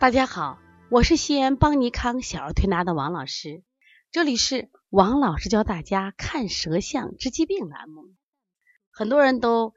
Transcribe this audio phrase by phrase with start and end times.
[0.00, 0.58] 大家好，
[0.90, 3.62] 我是西安邦尼康小儿推拿的王老师，
[4.10, 8.06] 这里是王老师教大家看舌象治疾病栏目。
[8.90, 9.74] 很多人都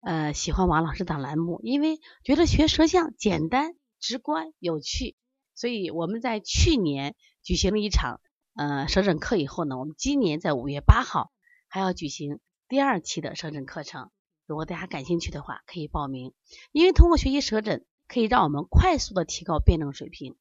[0.00, 5.14] 呃喜欢王老师的栏目，因为觉得学舌象简单、直观、有趣。
[5.54, 8.22] 所以我们在去年举行了一场
[8.54, 11.32] 呃舌诊课以后呢，我们今年在五月八号
[11.68, 14.10] 还要举行第二期的舌诊课程。
[14.46, 16.32] 如果大家感兴趣的话，可以报名，
[16.72, 17.84] 因为通过学习舌诊。
[18.08, 20.36] 可以让我们快速的提高辩证水平。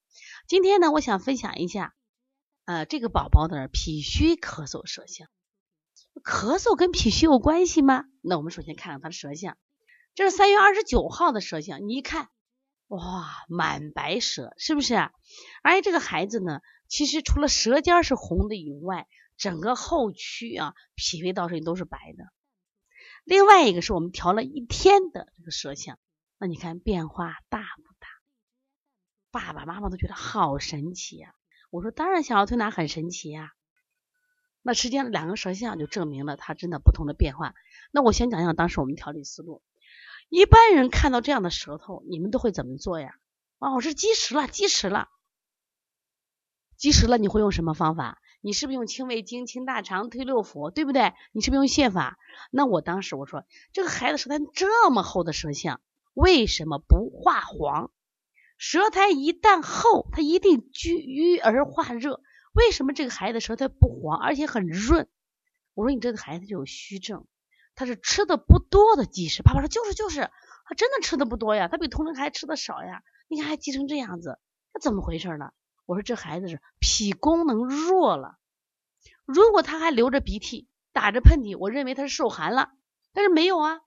[0.48, 1.94] 今天呢，我想分享一下，
[2.66, 5.28] 呃，这个宝宝的脾虚咳嗽舌象。
[6.24, 8.05] 咳嗽跟脾虚有关系吗？
[8.22, 9.58] 那我们首先看看他的舌象。
[10.14, 12.30] 这是三月二十九号的舌象，你一看，
[12.88, 14.96] 哇，满白舌，是不是？
[14.96, 15.12] 啊
[15.62, 22.24] 而且这个孩子呢，其实除了舌尖是红的以外，整个后区啊，脾胃道上都是白的。
[23.26, 26.00] 另外一个是我们调了一天的这个舌象。
[26.46, 28.07] 那你看变化大不大？
[29.32, 31.34] 爸爸妈妈都觉得好神奇呀！
[31.71, 33.54] 我说当然，小儿推拿很神奇呀。
[34.62, 37.55] 那实际上两个舌象就证明了它真的不同的变化。
[37.90, 39.63] 那我先讲讲当时我们调理思路。
[40.29, 43.16] 一般人看到这样的舌头，你们都会怎么做呀？
[43.57, 45.10] 哦，我是积食了，积食了，
[46.77, 48.21] 积食了，你会用什么方法？
[48.41, 51.16] 你是不是用清胃经、清大肠、推六腑，对不对？
[51.32, 52.20] 你是不是用泻法？
[52.51, 55.82] 那我当时我说，这个孩子舌苔这么厚的舌象。
[56.16, 57.91] 为什么不化黄？
[58.58, 62.22] 舌苔一旦厚，它一定居淤而化热。
[62.54, 65.09] 为什么这个孩子舌苔不黄，而且很润？
[65.74, 67.28] 我说你这个孩子就有虚症，
[67.75, 69.44] 他是吃的不多的积食。
[69.44, 70.31] 爸爸说就是就是，
[70.66, 73.03] 他真的吃的不多呀，他比同龄孩子吃的少呀。
[73.28, 74.40] 你看还积成这样子，
[74.74, 75.52] 那怎么回事呢？
[75.85, 78.38] 我说这孩子是脾功能弱了。
[79.25, 82.72] 如果他还流着鼻涕，打着喷嚏，我认为他是受寒了，
[83.12, 83.81] 但是没有啊。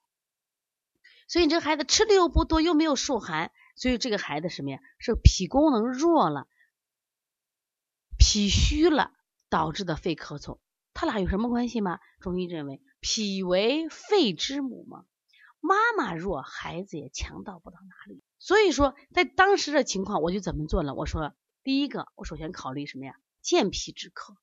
[1.29, 4.81] 所以你这个孩子吃的又不多，又没有受寒，所以这个孩子什么呀？
[4.99, 6.49] 是脾功能弱了，
[8.19, 9.13] 脾虚了
[9.51, 10.59] 导致的肺咳嗽，
[10.95, 12.01] 他俩有什么关系吗？
[12.19, 15.05] 中医认为脾为肺之母嘛，
[15.61, 18.23] 妈妈弱，孩子也强到不到哪里。
[18.39, 20.95] 所以说，在当时的情况，我就怎么做呢？
[20.95, 23.15] 我说，第一个，我首先考虑什么呀？
[23.43, 24.35] 健脾止咳。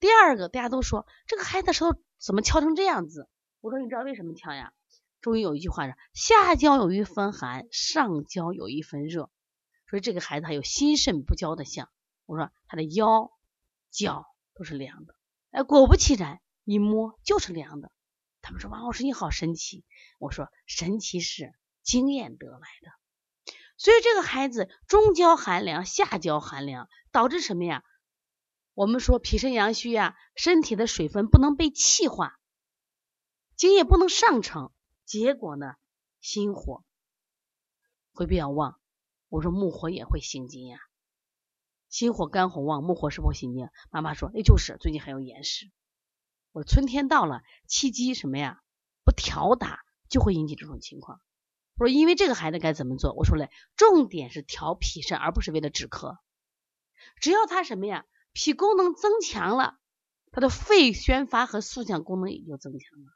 [0.00, 3.28] 第二个，大家都说这个孩子舌头怎么翘成这样子？
[3.60, 4.72] 我说，你知道为什么翘呀？
[5.24, 9.30] 中医有一句话是“下焦有一分寒，上焦有一分热”，
[9.88, 11.88] 所以这个孩子还有心肾不交的象。
[12.26, 13.32] 我说他的腰、
[13.90, 15.14] 脚都是凉的，
[15.50, 17.90] 哎，果不其然，一摸就是凉的。
[18.42, 19.86] 他们说王老师你好神奇，
[20.18, 22.92] 我说神奇是经验得来的。
[23.78, 27.82] 所以这个孩子中焦寒凉，下焦寒凉，导致什么呀？
[28.74, 32.38] 我们说脾肾阳虚呀，身体的水分不能被气化，
[33.56, 34.70] 津液不能上承。
[35.14, 35.76] 结果呢，
[36.20, 36.84] 心火
[38.12, 38.80] 会比较旺。
[39.28, 40.80] 我说木火也会心经呀，
[41.88, 43.68] 心火肝火旺，木火是不是心经？
[43.92, 45.70] 妈妈说，哎，就是最近还有眼屎。
[46.50, 48.60] 我说春天到了，气机什么呀？
[49.04, 51.20] 不调达就会引起这种情况。
[51.78, 53.12] 我说因为这个孩子该怎么做？
[53.12, 56.16] 我说嘞，重点是调脾肾，而不是为了止咳。
[57.20, 59.78] 只要他什么呀，脾功能增强了，
[60.32, 63.13] 他的肺宣发和肃降功能也就增强了。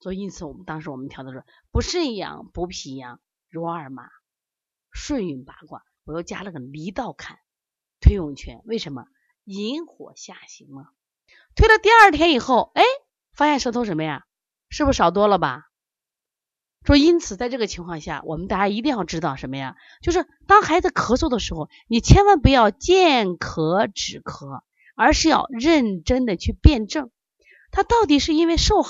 [0.00, 4.08] 所以，因此我们当时我们调的是补肾阳、补脾阳、揉二马、
[4.90, 7.38] 顺运八卦，我又加了个离道坎、
[8.00, 8.62] 推涌泉。
[8.64, 9.04] 为什么？
[9.44, 10.88] 引火下行嘛。
[11.54, 12.82] 推了第二天以后，哎，
[13.34, 14.24] 发现舌头什么呀？
[14.70, 15.64] 是不是少多了吧？
[16.86, 19.76] 说因此，在这个情况下，我们大家一定要知道什么呀？
[20.00, 24.62] 就是当孩子咳嗽的时候，你千万不要见咳止咳，
[24.96, 27.10] 而是要认真的去辩证，
[27.70, 28.82] 他到底是因为受。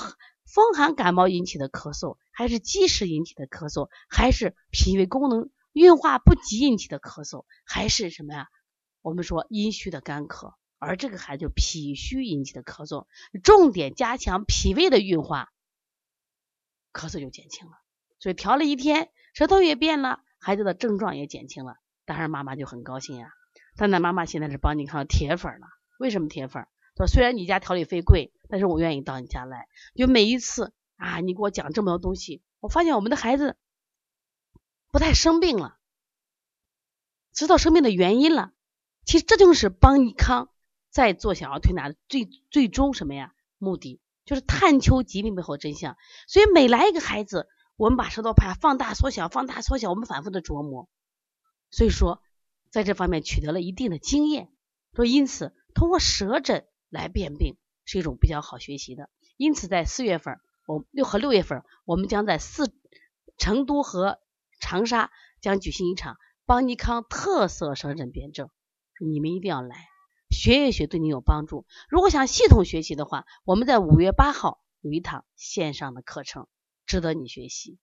[0.53, 8.49] 风寒感冒引起的咳嗽，还是积食引起的咳嗽，还是脾胃功能运化不及引起的咳嗽，还是什么呀？
[9.01, 13.07] 我们说阴虚的干咳，而这个孩子就脾虚引起的咳嗽，
[13.43, 15.53] 重点加强脾胃的运化，
[16.91, 17.71] 咳嗽就减轻了。
[18.19, 23.31] 所以调了一天，舌头也变了，孩子的症状也减轻了，当然妈妈就很高兴呀。
[23.77, 25.67] 蛋蛋妈妈现在是帮你看铁粉了，
[25.97, 26.67] 为什么铁粉？
[27.07, 29.67] 虽然你家调理费贵，但是我愿意到你家来。
[29.95, 33.57] 就每一次啊，你给我讲这么多东西，我发现我们的孩子
[34.91, 35.77] 不太生病了，
[37.33, 38.51] 知道生病的原因了。
[39.05, 40.49] 其实这就是邦尼康
[40.89, 43.33] 在做小儿推拿的最最终什么呀？
[43.57, 45.97] 目的就是探求疾病背后真相。
[46.27, 50.89] 所以每来一个孩子，我们把舌头拍放大缩小，放大缩小，我们反复的琢磨。
[51.71, 52.21] 所以说，
[52.69, 54.51] 在这方面取得了一定的经验。
[54.93, 56.67] 说因此通过舌诊。
[56.91, 62.71] 来辨病是一种比较好学习的，因此在四月份，我六和六月份，我们将在四
[63.37, 64.19] 成都和
[64.59, 65.09] 长沙
[65.39, 68.49] 将举行一场邦尼康特色舌诊辩证，
[68.99, 69.87] 你们一定要来
[70.29, 71.65] 学一学，对你有帮助。
[71.89, 76.47] 如果想系统学习的话，我们在五月八号有一堂线上的课程，
[76.85, 77.79] 值得你学习。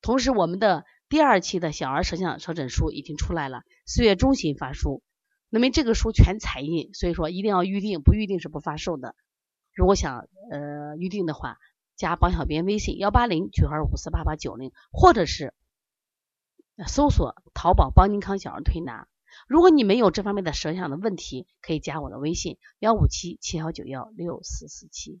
[0.00, 5.02] 同时，我们的第二期的小儿舌象舌诊书已经出来了，四月中旬发书。
[5.54, 9.14] 那么这个书全彩印，所以说一定要预定，不预定是不发售的。
[9.72, 11.58] 如果想呃预定的话，
[11.94, 15.54] 加帮小编微信幺八零九二五四八八九零，或者是
[16.88, 19.06] 搜索淘宝邦尼康小儿推拿。
[19.46, 25.20] 如果你没有这方面的舌象的问题，可以加我的微信幺五七七幺九幺六四四七。